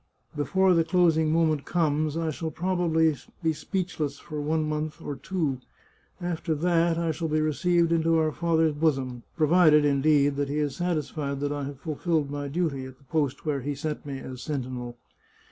"Before 0.35 0.73
the 0.73 0.83
closing 0.83 1.31
moment 1.31 1.63
comes 1.63 2.17
I 2.17 2.31
shall 2.31 2.49
probably 2.49 3.15
be 3.43 3.53
speechless 3.53 4.17
for 4.17 4.41
one 4.41 4.67
month 4.67 4.99
or 4.99 5.15
two. 5.15 5.59
After 6.19 6.55
that 6.55 6.97
I 6.97 7.11
shall 7.11 7.27
be 7.27 7.39
re 7.39 7.51
ceived 7.51 7.91
into 7.91 8.17
our 8.17 8.31
Father's 8.31 8.73
bosom, 8.73 9.21
provided, 9.37 9.85
indeed, 9.85 10.37
that 10.37 10.49
he 10.49 10.57
is 10.57 10.75
satisfied 10.75 11.39
that 11.41 11.51
I 11.51 11.65
have 11.65 11.81
fulfilled 11.81 12.31
my 12.31 12.47
duty 12.47 12.85
at 12.87 12.97
the 12.97 13.03
post 13.03 13.45
where 13.45 13.61
he 13.61 13.75
set 13.75 14.03
me 14.03 14.17
as 14.17 14.41
sentinel. 14.41 14.97